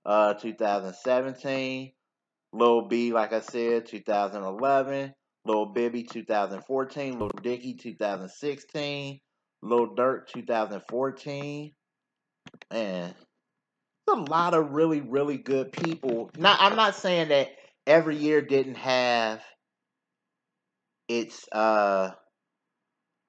uh 0.05 0.35
2017, 0.35 1.93
Lil 2.53 2.89
B 2.89 3.13
like 3.13 3.33
I 3.33 3.41
said 3.41 3.87
2011, 3.87 5.13
Lil 5.45 5.67
Bibby 5.67 6.05
2014, 6.05 7.19
Lil 7.19 7.31
Dicky 7.43 7.75
2016, 7.75 9.19
Lil 9.63 9.95
Durk 9.95 10.27
2014, 10.29 11.73
and 12.71 13.15
a 14.09 14.13
lot 14.13 14.55
of 14.55 14.73
really 14.73 15.01
really 15.01 15.39
good 15.39 15.73
people. 15.73 16.31
Now 16.37 16.57
I'm 16.59 16.77
not 16.77 16.97
saying 16.97 17.29
that 17.29 17.49
every 17.87 18.17
year 18.17 18.43
didn't 18.43 18.77
have 18.77 19.43
its 21.09 21.47
uh 21.53 22.11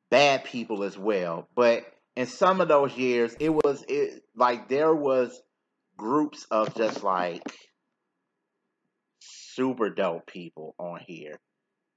bad 0.09 0.43
people 0.43 0.83
as 0.83 0.97
well, 0.97 1.47
but 1.55 1.83
in 2.15 2.27
some 2.27 2.61
of 2.61 2.67
those 2.67 2.95
years 2.95 3.35
it 3.39 3.49
was 3.49 3.83
it 3.87 4.21
like 4.35 4.69
there 4.69 4.93
was 4.93 5.39
groups 5.97 6.45
of 6.51 6.75
just 6.75 7.03
like 7.03 7.41
super 9.19 9.89
dope 9.89 10.25
people 10.27 10.75
on 10.77 10.99
here 11.05 11.39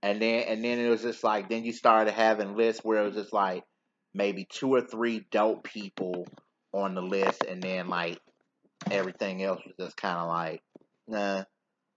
and 0.03 0.21
then 0.21 0.45
and 0.45 0.65
then 0.65 0.79
it 0.79 0.89
was 0.89 1.03
just 1.03 1.25
like 1.25 1.49
then 1.49 1.65
you 1.65 1.73
started 1.73 2.13
having 2.13 2.57
lists 2.57 2.85
where 2.85 3.03
it 3.03 3.07
was 3.07 3.17
just 3.17 3.33
like 3.33 3.63
maybe 4.17 4.47
two 4.49 4.73
or 4.75 4.81
three 4.81 5.27
dope 5.31 5.65
people 5.65 6.27
on 6.73 6.95
the 6.95 7.03
list, 7.03 7.45
and 7.45 7.63
then 7.63 7.89
like 7.89 8.19
everything 8.91 9.43
else 9.43 9.61
was 9.65 9.75
just 9.79 9.97
kind 9.97 10.19
of 10.19 10.29
like, 10.29 10.63
nah, 11.07 11.45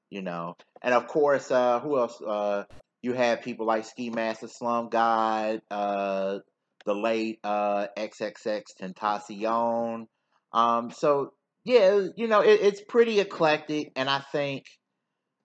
you 0.09 0.21
know. 0.21 0.55
And 0.81 0.93
of 0.93 1.07
course, 1.07 1.49
uh, 1.51 1.79
who 1.79 1.97
else? 1.97 2.21
Uh, 2.21 2.63
you 3.01 3.13
had 3.13 3.43
people 3.43 3.65
like 3.65 3.85
Ski 3.85 4.09
Mask 4.09 4.41
the 4.41 4.49
Slump 4.49 4.91
God, 4.91 5.61
uh, 5.71 6.39
the 6.85 6.93
late 6.93 7.39
uh, 7.43 7.87
XXX 7.97 8.63
Tentacion. 8.81 10.07
Um, 10.51 10.91
so 10.91 11.33
yeah, 11.63 12.07
you 12.15 12.27
know, 12.27 12.41
it, 12.41 12.59
it's 12.61 12.81
pretty 12.81 13.19
eclectic, 13.19 13.91
and 13.95 14.09
I 14.09 14.19
think, 14.31 14.65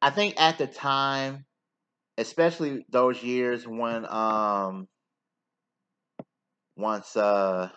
I 0.02 0.10
think 0.10 0.34
at 0.40 0.58
the 0.58 0.66
time 0.66 1.44
especially 2.16 2.84
those 2.90 3.22
years 3.22 3.66
when 3.66 4.06
um 4.08 4.86
once 6.76 7.16
uh 7.16 7.68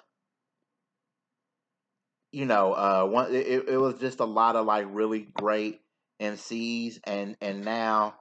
you 2.31 2.45
know 2.45 2.73
uh 2.73 3.05
one 3.05 3.33
it, 3.33 3.69
it 3.69 3.77
was 3.77 3.99
just 3.99 4.19
a 4.19 4.25
lot 4.25 4.55
of 4.55 4.65
like 4.65 4.85
really 4.89 5.27
great 5.33 5.81
MCs 6.19 6.99
and 7.03 7.37
and 7.41 7.63
now 7.63 8.15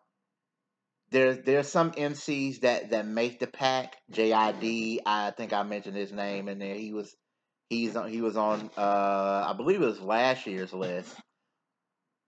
there's 1.10 1.38
there's 1.44 1.68
some 1.68 1.92
MCs 1.92 2.60
that 2.60 2.90
that 2.90 3.06
make 3.06 3.38
the 3.38 3.46
pack. 3.46 3.96
JID, 4.12 5.00
I 5.06 5.30
think 5.30 5.52
I 5.52 5.62
mentioned 5.62 5.96
his 5.96 6.12
name 6.12 6.48
in 6.48 6.58
there. 6.58 6.74
He 6.74 6.92
was 6.92 7.14
he's 7.70 7.96
on 7.96 8.10
he 8.10 8.20
was 8.20 8.36
on 8.36 8.70
uh 8.76 9.46
I 9.48 9.54
believe 9.56 9.82
it 9.82 9.86
was 9.86 10.00
last 10.00 10.46
year's 10.46 10.72
list 10.72 11.14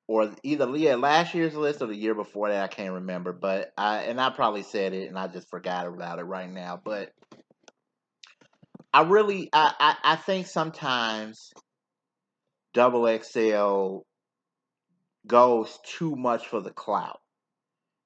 or 0.08 0.32
either 0.42 0.74
yeah 0.76 0.96
last 0.96 1.34
year's 1.34 1.54
list 1.54 1.82
or 1.82 1.86
the 1.86 1.96
year 1.96 2.14
before 2.14 2.48
that 2.48 2.62
I 2.64 2.68
can't 2.68 2.94
remember 2.94 3.32
but 3.32 3.72
I 3.76 3.98
and 4.04 4.20
I 4.20 4.30
probably 4.30 4.62
said 4.62 4.92
it 4.92 5.08
and 5.08 5.18
I 5.18 5.28
just 5.28 5.48
forgot 5.50 5.86
about 5.86 6.18
it 6.18 6.24
right 6.24 6.50
now 6.50 6.80
but 6.82 7.12
I 8.92 9.02
really 9.02 9.48
I 9.52 9.74
I, 9.78 10.12
I 10.12 10.16
think 10.16 10.46
sometimes 10.46 11.52
double 12.74 13.06
XL 13.06 13.98
goes 15.26 15.78
too 15.84 16.16
much 16.16 16.46
for 16.46 16.60
the 16.60 16.70
clout 16.70 17.20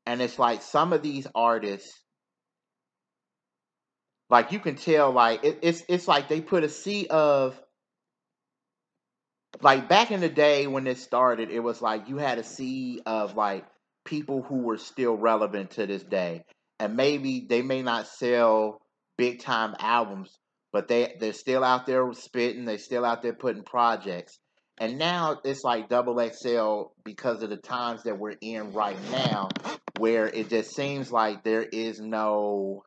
and 0.07 0.21
it's 0.21 0.39
like 0.39 0.63
some 0.63 0.93
of 0.93 1.03
these 1.03 1.27
artists 1.35 2.01
like 4.31 4.51
you 4.53 4.59
can 4.59 4.77
tell 4.77 5.13
like 5.13 5.45
it, 5.45 5.59
it's 5.63 5.85
it's 5.89 6.09
like 6.09 6.29
they 6.29 6.41
put 6.41 6.65
a 6.65 6.69
sea 6.69 7.07
of 7.09 7.61
like 9.61 9.89
back 9.89 10.11
in 10.11 10.21
the 10.21 10.29
day 10.29 10.67
when 10.67 10.87
it 10.87 10.99
started, 10.99 11.51
it 11.51 11.61
was 11.61 11.83
like 11.83 12.09
you 12.09 12.17
had 12.17 12.39
a 12.39 12.45
sea 12.45 13.01
of 13.07 13.37
like 13.37 13.65
people 14.05 14.43
who 14.43 14.59
were 14.63 14.79
still 14.79 15.17
relevant 15.17 15.73
to 15.73 15.87
this 15.87 16.03
day. 16.03 16.45
And 16.81 16.97
maybe 16.97 17.47
they 17.49 17.63
may 17.63 17.83
not 17.83 18.09
sell 18.09 18.81
big 19.17 19.41
time 19.41 19.77
albums, 19.79 20.37
but 20.73 20.89
they 20.89 21.15
they're 21.21 21.33
still 21.33 21.63
out 21.63 21.87
there 21.87 22.13
spitting, 22.13 22.65
they're 22.65 22.79
still 22.79 23.05
out 23.05 23.23
there 23.23 23.35
putting 23.35 23.63
projects. 23.63 24.39
And 24.79 24.99
now 24.99 25.39
it's 25.45 25.63
like 25.63 25.89
double 25.89 26.19
XL 26.19 26.85
because 27.05 27.43
of 27.43 27.51
the 27.51 27.59
times 27.59 28.05
that 28.05 28.19
we're 28.19 28.37
in 28.41 28.73
right 28.73 28.97
now, 29.11 29.51
where 29.99 30.27
it 30.27 30.49
just 30.49 30.75
seems 30.75 31.13
like 31.13 31.45
there 31.45 31.63
is 31.63 32.01
no 32.01 32.85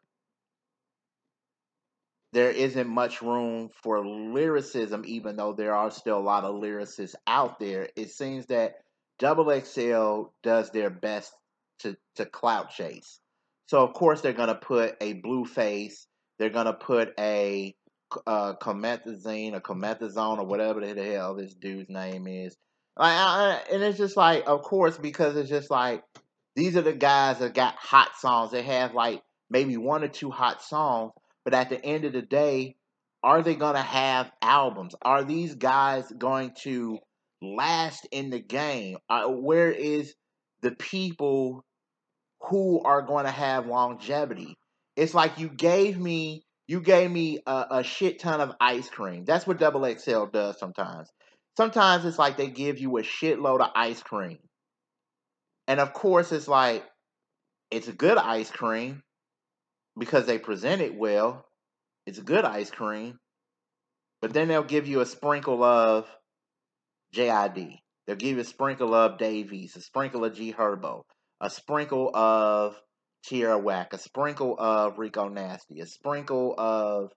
there 2.36 2.52
isn't 2.52 2.90
much 2.90 3.22
room 3.22 3.70
for 3.82 4.06
lyricism, 4.06 5.04
even 5.08 5.38
though 5.38 5.54
there 5.54 5.74
are 5.74 5.90
still 5.90 6.18
a 6.18 6.20
lot 6.20 6.44
of 6.44 6.56
lyricists 6.56 7.16
out 7.26 7.60
there. 7.60 7.88
It 7.96 8.10
seems 8.12 8.48
that 8.48 8.74
Double 9.20 9.58
XL 9.58 10.24
does 10.44 10.70
their 10.72 10.90
best 10.90 11.32
to, 11.80 11.96
to 12.16 12.26
clout 12.26 12.72
chase. 12.72 13.22
So, 13.68 13.82
of 13.82 13.94
course, 13.94 14.20
they're 14.20 14.34
going 14.34 14.50
to 14.50 14.56
put 14.56 14.98
a 15.00 15.14
Blueface, 15.14 16.08
they're 16.38 16.50
to 16.66 16.74
put 16.74 17.14
a 17.20 17.76
uh, 18.26 18.54
Comethazine 18.62 19.54
or 19.54 19.62
Comethazone 19.62 20.40
or 20.40 20.46
whatever 20.46 20.82
the 20.82 21.04
hell 21.04 21.36
this 21.36 21.54
dude's 21.54 21.90
name 21.90 22.28
is. 22.28 22.56
Like, 22.98 23.14
I, 23.14 23.62
and 23.72 23.84
it's 23.84 23.98
just 23.98 24.16
like, 24.16 24.44
of 24.48 24.62
course, 24.62 24.98
because 24.98 25.36
it's 25.36 25.50
just 25.50 25.70
like 25.70 26.04
these 26.56 26.78
are 26.78 26.82
the 26.82 26.94
guys 26.94 27.40
that 27.40 27.54
got 27.54 27.76
hot 27.76 28.18
songs. 28.18 28.52
They 28.52 28.64
have 28.64 28.94
like 28.94 29.22
maybe 29.50 29.78
one 29.78 30.04
or 30.04 30.08
two 30.08 30.32
hot 30.32 30.62
songs, 30.62 31.12
but 31.44 31.54
at 31.54 31.70
the 31.70 31.84
end 31.84 32.06
of 32.06 32.14
the 32.14 32.22
day, 32.22 32.76
are 33.24 33.42
they 33.42 33.56
to 33.76 33.82
have 33.82 34.32
albums? 34.42 34.96
Are 35.02 35.24
these 35.24 35.56
guys 35.56 36.12
going 36.18 36.54
to 36.62 37.00
last 37.42 38.08
in 38.12 38.30
the 38.30 38.40
game? 38.40 38.98
Uh, 39.10 39.28
where 39.28 39.72
is 39.72 40.14
the 40.62 40.72
people 40.72 41.66
who 42.42 42.82
are 42.82 43.02
going 43.02 43.26
to 43.26 43.32
have 43.32 43.66
longevity? 43.66 44.56
It's 44.96 45.14
like 45.14 45.40
you 45.40 45.50
gave 45.50 46.00
me 46.00 46.44
you 46.68 46.82
gave 46.82 47.12
me 47.12 47.40
a, 47.46 47.66
a 47.72 47.84
shit 47.84 48.20
ton 48.20 48.42
of 48.42 48.56
ice 48.60 48.90
cream. 48.90 49.24
That's 49.26 49.46
what 49.46 49.60
Double 49.60 49.86
XL 49.86 50.26
does 50.26 50.58
sometimes. 50.60 51.10
Sometimes 51.58 52.06
it's 52.06 52.18
like 52.18 52.38
they 52.38 52.48
give 52.48 52.80
you 52.80 52.98
a 52.98 53.04
shitload 53.04 53.62
of 53.62 53.72
ice 53.76 54.02
cream. 54.02 54.40
And 55.68 55.80
of 55.80 55.94
course, 55.94 56.32
it's 56.32 56.48
like, 56.48 56.84
it's 57.72 57.88
a 57.88 57.94
good 57.94 58.18
ice 58.18 58.50
cream, 58.50 59.04
because 59.98 60.26
they 60.26 60.38
present 60.38 60.82
it 60.82 60.96
well. 60.96 61.46
It's 62.06 62.20
good 62.20 62.46
ice 62.46 62.70
cream. 62.70 63.18
But 64.22 64.34
then 64.34 64.48
they'll 64.48 64.64
give 64.64 64.88
you 64.88 65.02
a 65.02 65.06
sprinkle 65.06 65.64
of 65.64 66.08
JID. 67.14 67.80
They'll 68.06 68.16
give 68.16 68.36
you 68.36 68.42
a 68.42 68.46
sprinkle 68.46 68.94
of 68.94 69.18
Davies, 69.18 69.76
a 69.76 69.82
sprinkle 69.82 70.26
of 70.26 70.36
G 70.36 70.54
Herbo, 70.54 71.04
a 71.42 71.50
sprinkle 71.50 72.16
of 72.16 72.76
Tierra 73.28 73.58
Whack, 73.58 73.94
a 73.94 73.98
sprinkle 73.98 74.56
of 74.58 75.00
Rico 75.00 75.30
Nasty, 75.30 75.80
a 75.80 75.86
sprinkle 75.86 76.54
of 76.58 77.12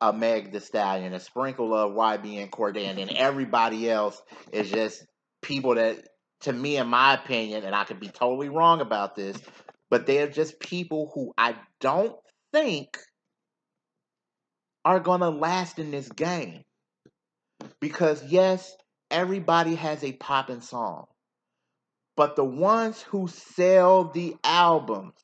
a 0.00 0.06
uh, 0.06 0.12
Meg 0.12 0.52
the 0.52 0.60
Stallion, 0.60 1.14
a 1.14 1.20
sprinkle 1.20 1.74
of 1.74 1.92
YBN 1.92 2.50
Cordae, 2.50 2.98
and 2.98 3.10
everybody 3.16 3.90
else 3.90 4.20
is 4.52 4.70
just 4.70 5.04
people 5.42 5.76
that, 5.76 5.98
to 6.40 6.52
me, 6.52 6.76
in 6.76 6.88
my 6.88 7.14
opinion, 7.14 7.64
and 7.64 7.74
I 7.74 7.84
could 7.84 8.00
be 8.00 8.08
totally 8.08 8.48
wrong 8.48 8.80
about 8.80 9.14
this, 9.14 9.38
but 9.88 10.06
they're 10.06 10.28
just 10.28 10.60
people 10.60 11.10
who 11.14 11.32
I 11.38 11.54
don't 11.80 12.16
think 12.52 12.98
are 14.84 15.00
going 15.00 15.20
to 15.20 15.30
last 15.30 15.78
in 15.78 15.90
this 15.90 16.08
game. 16.08 16.62
Because, 17.80 18.22
yes, 18.24 18.72
everybody 19.10 19.74
has 19.74 20.04
a 20.04 20.12
popping 20.12 20.60
song. 20.60 21.06
But 22.18 22.34
the 22.34 22.44
ones 22.44 23.00
who 23.00 23.28
sell 23.28 24.02
the 24.02 24.34
albums, 24.42 25.14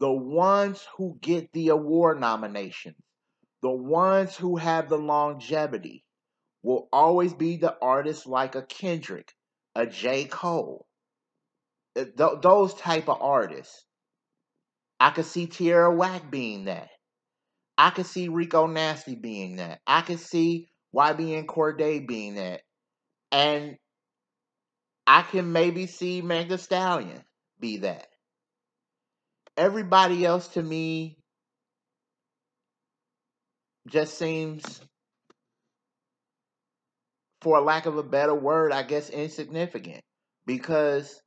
the 0.00 0.10
ones 0.10 0.84
who 0.96 1.16
get 1.20 1.52
the 1.52 1.68
award 1.68 2.18
nominations, 2.18 2.96
the 3.62 3.70
ones 3.70 4.34
who 4.34 4.56
have 4.56 4.88
the 4.88 4.98
longevity 4.98 6.04
will 6.64 6.88
always 6.92 7.32
be 7.32 7.58
the 7.58 7.76
artists 7.80 8.26
like 8.26 8.56
a 8.56 8.62
Kendrick, 8.62 9.32
a 9.76 9.86
J. 9.86 10.24
Cole, 10.24 10.88
uh, 11.94 12.06
th- 12.06 12.40
those 12.42 12.74
type 12.74 13.08
of 13.08 13.22
artists. 13.22 13.84
I 14.98 15.10
could 15.10 15.26
see 15.26 15.46
Tierra 15.46 15.94
Whack 15.94 16.28
being 16.28 16.64
that. 16.64 16.88
I 17.78 17.90
could 17.90 18.06
see 18.06 18.26
Rico 18.26 18.66
Nasty 18.66 19.14
being 19.14 19.56
that. 19.56 19.80
I 19.86 20.00
could 20.00 20.18
see 20.18 20.70
YBN 20.92 21.46
Cordae 21.46 22.04
being 22.04 22.34
that. 22.34 22.62
And 23.30 23.76
I 25.06 25.22
can 25.22 25.52
maybe 25.52 25.86
see 25.86 26.20
Mega 26.20 26.58
Stallion 26.58 27.22
be 27.60 27.78
that. 27.78 28.08
Everybody 29.56 30.24
else 30.24 30.48
to 30.48 30.62
me 30.62 31.16
just 33.88 34.18
seems, 34.18 34.80
for 37.40 37.60
lack 37.60 37.86
of 37.86 37.96
a 37.96 38.02
better 38.02 38.34
word, 38.34 38.72
I 38.72 38.82
guess 38.82 39.08
insignificant. 39.08 40.02
Because 40.44 41.20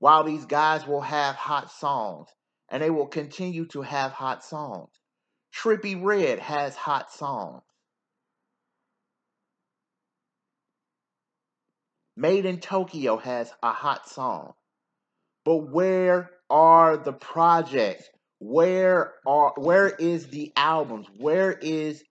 while 0.00 0.24
these 0.24 0.44
guys 0.44 0.86
will 0.86 1.00
have 1.00 1.36
hot 1.36 1.70
songs, 1.70 2.28
and 2.68 2.82
they 2.82 2.90
will 2.90 3.06
continue 3.06 3.66
to 3.66 3.82
have 3.82 4.12
hot 4.12 4.44
songs, 4.44 4.90
Trippie 5.54 6.00
Redd 6.02 6.38
has 6.38 6.76
hot 6.76 7.12
songs. 7.12 7.62
Made 12.20 12.44
in 12.44 12.60
Tokyo 12.60 13.16
has 13.16 13.50
a 13.62 13.72
hot 13.72 14.06
song. 14.06 14.52
But 15.46 15.72
where 15.72 16.28
are 16.50 16.98
the 16.98 17.14
projects? 17.14 18.04
Where 18.40 19.14
are 19.26 19.54
where 19.56 19.88
is 19.88 20.26
the 20.26 20.52
albums? 20.54 21.06
Where 21.16 21.50
is 21.50 22.04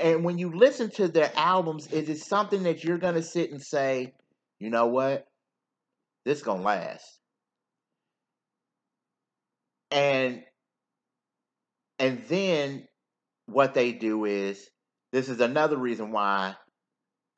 and 0.00 0.24
when 0.24 0.38
you 0.38 0.54
listen 0.54 0.90
to 0.90 1.08
their 1.08 1.32
albums, 1.34 1.88
is 1.88 2.08
it 2.08 2.18
something 2.18 2.62
that 2.62 2.84
you're 2.84 2.98
gonna 2.98 3.22
sit 3.22 3.50
and 3.50 3.60
say, 3.60 4.14
you 4.60 4.70
know 4.70 4.86
what? 4.86 5.26
This 6.24 6.42
gonna 6.42 6.62
last. 6.62 7.04
And 9.90 10.44
and 11.98 12.22
then 12.28 12.86
what 13.46 13.74
they 13.74 13.90
do 13.90 14.24
is 14.24 14.70
this 15.10 15.28
is 15.28 15.40
another 15.40 15.76
reason 15.76 16.12
why 16.12 16.54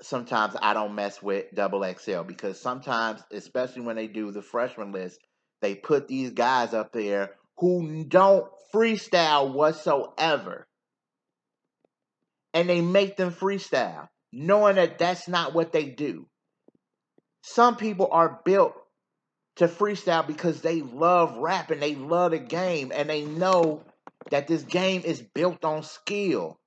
sometimes 0.03 0.57
I 0.61 0.75
don't 0.75 0.95
mess 0.95 1.23
with 1.23 1.47
double 1.55 1.85
XL 1.85 2.23
because 2.23 2.61
sometimes, 2.61 3.23
especially 3.31 3.83
when 3.83 3.97
they 3.97 4.07
do 4.07 4.31
the 4.31 4.43
freshman 4.43 4.93
list, 4.93 5.21
they 5.61 5.75
put 5.75 6.09
these 6.09 6.31
guys 6.31 6.75
up 6.75 6.93
there 6.93 7.31
who 7.59 8.05
don't 8.05 8.47
freestyle 8.73 9.53
whatsoever. 9.53 10.67
And 12.53 12.69
they 12.69 12.81
make 12.81 13.17
them 13.17 13.33
freestyle, 13.33 14.09
knowing 14.33 14.77
that 14.77 14.99
that's 14.99 15.27
not 15.29 15.55
what 15.55 15.73
they 15.73 15.87
do. 15.87 16.27
Some 17.43 17.77
people 17.77 18.09
are 18.11 18.41
built 18.45 18.75
to 19.57 19.69
freestyle 19.69 20.27
because 20.27 20.61
they 20.61 20.83
love 20.83 21.37
rap 21.37 21.71
and 21.71 21.81
they 21.81 21.95
love 21.95 22.33
the 22.33 22.39
game 22.39 22.93
and 22.95 23.09
they 23.09 23.23
know 23.25 23.83
that 24.31 24.49
this 24.49 24.63
game 24.63 25.03
is 25.05 25.21
built 25.21 25.65
on 25.65 25.83
skill. 25.83 26.59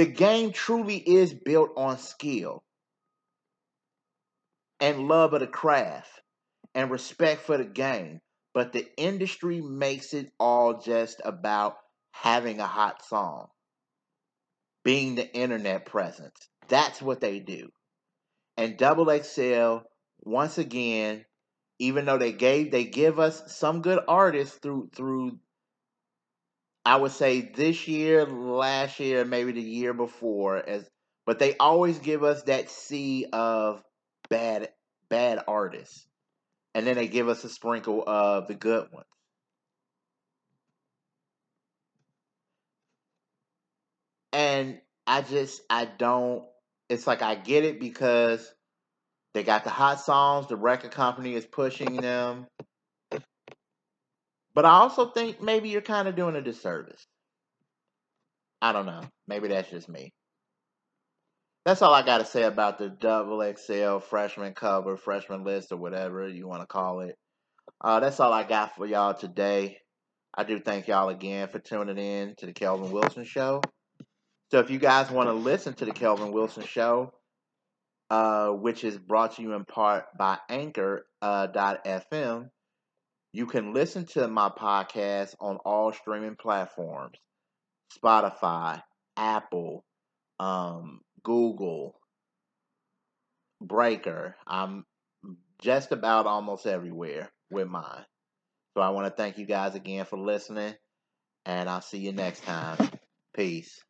The 0.00 0.06
game 0.06 0.52
truly 0.52 0.96
is 0.96 1.34
built 1.34 1.72
on 1.76 1.98
skill 1.98 2.64
and 4.80 5.08
love 5.08 5.34
of 5.34 5.40
the 5.40 5.46
craft 5.46 6.08
and 6.74 6.90
respect 6.90 7.42
for 7.42 7.58
the 7.58 7.66
game. 7.66 8.20
But 8.54 8.72
the 8.72 8.88
industry 8.96 9.60
makes 9.60 10.14
it 10.14 10.32
all 10.40 10.80
just 10.80 11.20
about 11.22 11.76
having 12.12 12.60
a 12.60 12.66
hot 12.66 13.04
song, 13.04 13.48
being 14.84 15.16
the 15.16 15.30
internet 15.34 15.84
presence. 15.84 16.48
That's 16.68 17.02
what 17.02 17.20
they 17.20 17.38
do. 17.38 17.68
And 18.56 18.78
Double 18.78 19.14
XL, 19.22 19.80
once 20.20 20.56
again, 20.56 21.26
even 21.78 22.06
though 22.06 22.16
they 22.16 22.32
gave 22.32 22.70
they 22.70 22.84
give 22.84 23.18
us 23.18 23.54
some 23.54 23.82
good 23.82 24.00
artists 24.08 24.56
through 24.62 24.88
through 24.96 25.38
I 26.84 26.96
would 26.96 27.12
say 27.12 27.40
this 27.40 27.86
year, 27.88 28.24
last 28.26 29.00
year, 29.00 29.24
maybe 29.24 29.52
the 29.52 29.60
year 29.60 29.92
before, 29.92 30.56
as 30.56 30.88
but 31.26 31.38
they 31.38 31.56
always 31.58 31.98
give 31.98 32.24
us 32.24 32.42
that 32.44 32.70
sea 32.70 33.26
of 33.32 33.82
bad 34.30 34.70
bad 35.08 35.40
artists, 35.46 36.06
and 36.74 36.86
then 36.86 36.96
they 36.96 37.08
give 37.08 37.28
us 37.28 37.44
a 37.44 37.48
sprinkle 37.48 38.02
of 38.06 38.48
the 38.48 38.54
good 38.54 38.88
ones. 38.92 39.06
And 44.32 44.80
I 45.06 45.22
just 45.22 45.60
I 45.68 45.84
don't. 45.84 46.44
It's 46.88 47.06
like 47.06 47.22
I 47.22 47.34
get 47.34 47.64
it 47.64 47.78
because 47.80 48.52
they 49.34 49.42
got 49.42 49.64
the 49.64 49.70
hot 49.70 50.00
songs. 50.00 50.48
The 50.48 50.56
record 50.56 50.92
company 50.92 51.34
is 51.34 51.46
pushing 51.46 51.96
them. 51.96 52.46
But 54.54 54.64
I 54.64 54.70
also 54.70 55.10
think 55.10 55.40
maybe 55.40 55.68
you're 55.68 55.80
kind 55.80 56.08
of 56.08 56.16
doing 56.16 56.36
a 56.36 56.42
disservice. 56.42 57.06
I 58.60 58.72
don't 58.72 58.86
know. 58.86 59.02
Maybe 59.26 59.48
that's 59.48 59.70
just 59.70 59.88
me. 59.88 60.12
That's 61.64 61.82
all 61.82 61.92
I 61.92 62.02
got 62.02 62.18
to 62.18 62.24
say 62.24 62.42
about 62.42 62.78
the 62.78 62.88
double 62.88 63.42
XL 63.42 63.98
freshman 63.98 64.54
cover, 64.54 64.96
freshman 64.96 65.44
list, 65.44 65.72
or 65.72 65.76
whatever 65.76 66.28
you 66.28 66.48
want 66.48 66.62
to 66.62 66.66
call 66.66 67.00
it. 67.00 67.16
Uh, 67.80 68.00
that's 68.00 68.18
all 68.18 68.32
I 68.32 68.44
got 68.44 68.76
for 68.76 68.86
y'all 68.86 69.14
today. 69.14 69.78
I 70.34 70.44
do 70.44 70.58
thank 70.58 70.88
y'all 70.88 71.08
again 71.08 71.48
for 71.48 71.58
tuning 71.58 71.98
in 71.98 72.34
to 72.36 72.46
the 72.46 72.52
Kelvin 72.52 72.92
Wilson 72.92 73.24
Show. 73.24 73.62
So 74.50 74.58
if 74.58 74.70
you 74.70 74.78
guys 74.78 75.10
want 75.10 75.28
to 75.28 75.32
listen 75.32 75.74
to 75.74 75.84
the 75.84 75.92
Kelvin 75.92 76.32
Wilson 76.32 76.64
Show, 76.64 77.12
uh, 78.10 78.48
which 78.48 78.82
is 78.82 78.98
brought 78.98 79.36
to 79.36 79.42
you 79.42 79.52
in 79.54 79.64
part 79.64 80.06
by 80.16 80.38
Anchor.fm, 80.48 81.04
uh, 81.22 82.44
you 83.32 83.46
can 83.46 83.72
listen 83.72 84.06
to 84.06 84.26
my 84.28 84.48
podcast 84.48 85.34
on 85.40 85.56
all 85.64 85.92
streaming 85.92 86.36
platforms 86.36 87.18
Spotify, 87.96 88.82
Apple, 89.16 89.84
um, 90.38 91.00
Google, 91.22 91.98
Breaker. 93.60 94.36
I'm 94.46 94.84
just 95.60 95.92
about 95.92 96.26
almost 96.26 96.66
everywhere 96.66 97.30
with 97.50 97.68
mine. 97.68 98.04
So 98.74 98.80
I 98.80 98.90
want 98.90 99.06
to 99.06 99.22
thank 99.22 99.38
you 99.38 99.46
guys 99.46 99.74
again 99.74 100.04
for 100.04 100.18
listening, 100.18 100.74
and 101.44 101.68
I'll 101.68 101.80
see 101.80 101.98
you 101.98 102.12
next 102.12 102.44
time. 102.44 102.78
Peace. 103.34 103.80